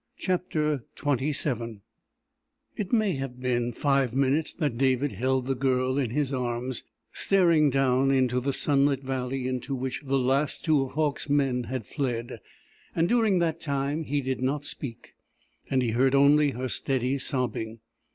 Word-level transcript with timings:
CHAPTER 0.17 0.83
XXVII 0.99 1.81
It 2.75 2.91
may 2.91 3.11
have 3.17 3.39
been 3.39 3.71
five 3.71 4.15
minutes 4.15 4.51
that 4.53 4.75
David 4.75 5.11
held 5.11 5.45
the 5.45 5.53
Girl 5.53 5.99
in 5.99 6.09
his 6.09 6.33
arms, 6.33 6.83
staring 7.13 7.69
down 7.69 8.09
into 8.09 8.39
the 8.39 8.51
sunlit 8.51 9.03
valley 9.03 9.47
into 9.47 9.75
which 9.75 10.01
the 10.03 10.17
last 10.17 10.65
two 10.65 10.81
of 10.81 10.93
Hauck's 10.93 11.29
men 11.29 11.65
had 11.65 11.85
fled, 11.85 12.39
and 12.95 13.07
during 13.07 13.37
that 13.37 13.61
time 13.61 14.05
he 14.05 14.21
did 14.21 14.41
not 14.41 14.65
speak, 14.65 15.13
and 15.69 15.83
he 15.83 15.91
heard 15.91 16.15
only 16.15 16.49
her 16.49 16.67
steady 16.67 17.19
sobbing. 17.19 17.77